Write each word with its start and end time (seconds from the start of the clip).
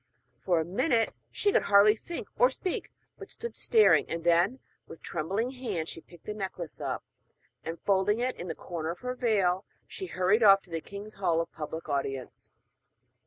For 0.39 0.59
a 0.59 0.63
few 0.65 0.73
minutes 0.73 1.11
she 1.29 1.51
could 1.51 1.61
hardly 1.61 1.95
think 1.95 2.27
or 2.35 2.49
speak, 2.49 2.89
but 3.19 3.29
stood 3.29 3.55
staring; 3.55 4.07
and 4.09 4.23
then 4.23 4.57
with 4.87 5.03
trembling 5.03 5.51
hands 5.51 5.89
she 5.89 6.01
picked 6.01 6.25
the 6.25 6.33
necklace 6.33 6.81
up, 6.81 7.03
and 7.63 7.79
folding 7.79 8.17
it 8.17 8.35
in 8.35 8.47
the 8.47 8.55
corner 8.55 8.89
of 8.89 9.01
her 9.01 9.13
veil, 9.13 9.63
she 9.85 10.07
hurried 10.07 10.41
off 10.41 10.63
to 10.63 10.71
the 10.71 10.81
king's 10.81 11.13
hall 11.13 11.39
of 11.39 11.51
public 11.51 11.87
audience. 11.87 12.49